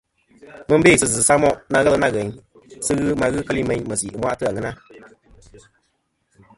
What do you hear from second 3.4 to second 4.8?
keli meyn mèsì ɨ̀mwaʼtɨ ɨ àŋena.